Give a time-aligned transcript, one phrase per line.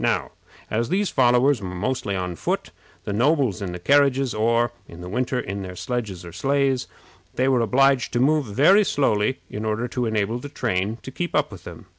[0.03, 0.31] Now,
[0.71, 2.71] as these followers were mostly on foot,
[3.03, 6.87] the nobles in the carriages, or, in the winter, in their sledges or sleighs,
[7.37, 11.51] were obliged to move very slowly in order to enable the train to keep up
[11.51, 11.85] with them.